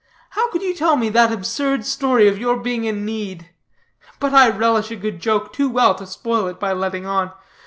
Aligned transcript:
How 0.31 0.49
could 0.49 0.63
you 0.63 0.73
tell 0.73 0.95
me 0.95 1.09
that 1.09 1.31
absurd 1.31 1.85
story 1.85 2.27
of 2.27 2.39
your 2.39 2.57
being 2.57 2.85
in 2.85 3.05
need? 3.05 3.51
But 4.19 4.33
I 4.33 4.49
relish 4.49 4.89
a 4.89 4.95
good 4.95 5.19
joke 5.19 5.53
too 5.53 5.69
well 5.69 5.93
to 5.93 6.07
spoil 6.07 6.47
it 6.47 6.59
by 6.59 6.73
letting 6.73 7.05
on. 7.05 7.33